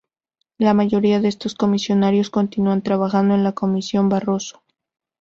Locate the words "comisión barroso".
3.51-4.63